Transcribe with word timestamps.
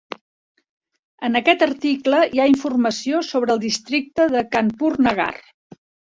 En 1.27 1.39
aquest 1.39 1.65
article 1.65 2.21
hi 2.37 2.41
ha 2.43 2.47
informació 2.51 3.19
sobre 3.27 3.53
el 3.57 3.61
districte 3.65 4.27
de 4.37 4.41
Kanpur 4.57 4.91
Nagar. 5.09 5.29